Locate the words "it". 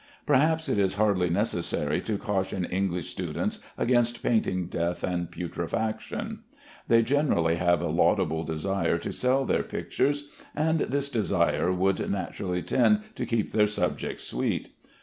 0.67-0.79